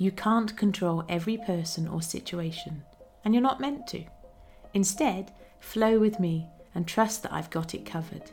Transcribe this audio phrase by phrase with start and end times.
[0.00, 2.84] You can't control every person or situation,
[3.24, 4.04] and you're not meant to.
[4.72, 8.30] Instead, flow with me and trust that I've got it covered.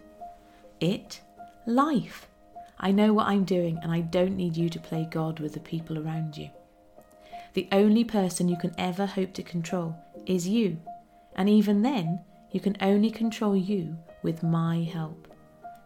[0.80, 1.22] It,
[1.66, 2.28] life.
[2.80, 5.60] I know what I'm doing, and I don't need you to play God with the
[5.60, 6.52] people around you.
[7.56, 9.96] The only person you can ever hope to control
[10.28, 10.78] is you,
[11.36, 12.20] and even then,
[12.52, 15.28] you can only control you with my help.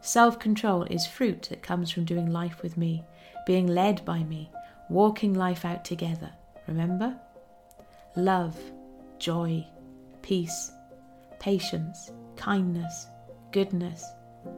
[0.02, 3.04] Self control is fruit that comes from doing life with me,
[3.46, 4.52] being led by me,
[4.90, 6.32] walking life out together.
[6.68, 7.16] Remember?
[8.16, 8.58] Love,
[9.20, 9.66] joy,
[10.22, 10.72] peace,
[11.40, 13.08] patience, kindness,
[13.52, 14.04] goodness,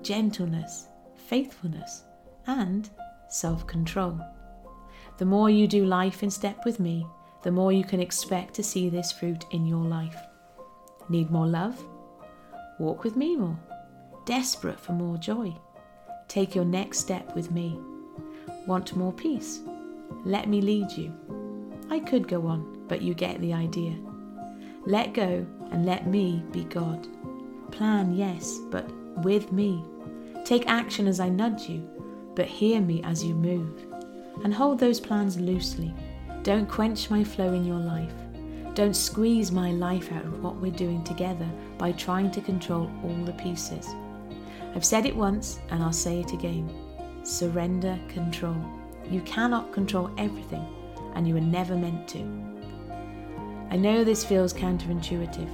[0.02, 2.04] gentleness, faithfulness,
[2.48, 2.90] and
[3.30, 4.20] self control.
[5.18, 7.06] The more you do life in step with me,
[7.44, 10.18] the more you can expect to see this fruit in your life.
[11.10, 11.84] Need more love?
[12.80, 13.60] Walk with me more.
[14.26, 15.54] Desperate for more joy?
[16.28, 17.80] Take your next step with me.
[18.66, 19.62] Want more peace?
[20.26, 21.14] Let me lead you.
[21.90, 23.96] I could go on, but you get the idea.
[24.86, 27.08] Let go and let me be God.
[27.72, 28.90] Plan, yes, but
[29.24, 29.84] with me.
[30.46, 31.88] Take action as I nudge you,
[32.36, 33.86] but hear me as you move.
[34.44, 35.94] And hold those plans loosely.
[36.44, 38.14] Don't quench my flow in your life.
[38.74, 43.26] Don't squeeze my life out of what we're doing together by trying to control all
[43.26, 43.88] the pieces.
[44.74, 46.70] I've said it once and I'll say it again.
[47.24, 48.81] Surrender control.
[49.12, 50.66] You cannot control everything,
[51.16, 52.20] and you were never meant to.
[53.70, 55.50] I know this feels counterintuitive.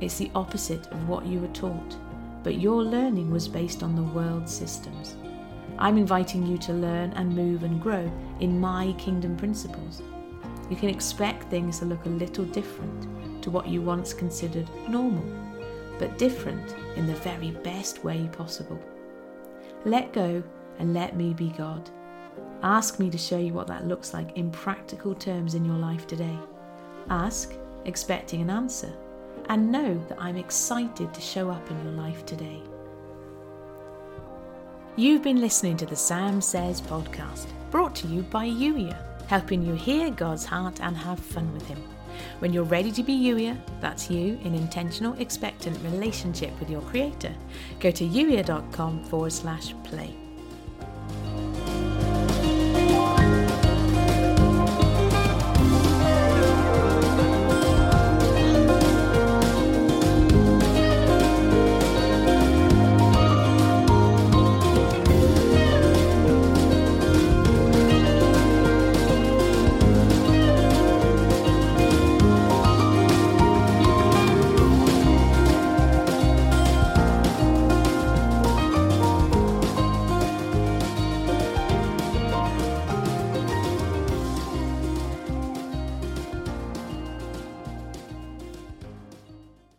[0.00, 1.96] It's the opposite of what you were taught,
[2.44, 5.16] but your learning was based on the world's systems.
[5.76, 10.02] I'm inviting you to learn and move and grow in my kingdom principles.
[10.70, 15.24] You can expect things to look a little different to what you once considered normal,
[15.98, 18.80] but different in the very best way possible.
[19.84, 20.44] Let go
[20.78, 21.90] and let me be God.
[22.62, 26.06] Ask me to show you what that looks like in practical terms in your life
[26.06, 26.38] today.
[27.08, 27.54] Ask,
[27.86, 28.92] expecting an answer,
[29.48, 32.60] and know that I'm excited to show up in your life today.
[34.96, 39.74] You've been listening to the Sam Says podcast, brought to you by Youier, helping you
[39.74, 41.82] hear God's heart and have fun with Him.
[42.40, 47.34] When you're ready to be Youier, that's you in intentional, expectant relationship with your Creator,
[47.78, 50.14] go to youier.com forward slash play.